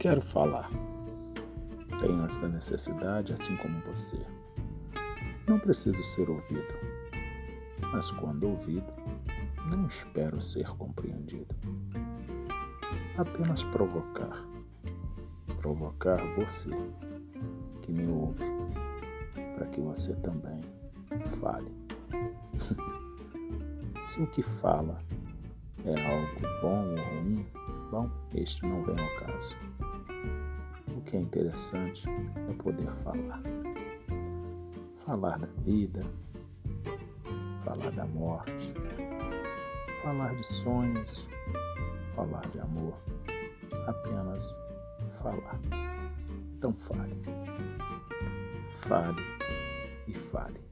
[0.00, 0.70] Quero falar.
[2.00, 4.16] Tenho esta necessidade assim como você.
[5.46, 6.72] Não preciso ser ouvido,
[7.92, 8.90] mas quando ouvido,
[9.66, 11.54] não espero ser compreendido.
[13.18, 14.42] Apenas provocar.
[15.58, 16.70] Provocar você,
[17.82, 18.42] que me ouve,
[19.54, 20.62] para que você também
[21.42, 21.70] fale.
[24.06, 24.98] Se o que fala
[25.84, 27.46] é algo bom ou ruim,
[27.90, 29.54] bom, este não vem ao caso.
[31.10, 33.42] Que é interessante é poder falar.
[35.04, 36.02] Falar da vida,
[37.64, 38.72] falar da morte,
[40.04, 41.28] falar de sonhos,
[42.14, 42.94] falar de amor.
[43.88, 44.54] Apenas
[45.20, 45.58] falar.
[46.56, 47.20] Então fale.
[48.76, 49.22] Fale
[50.06, 50.69] e fale.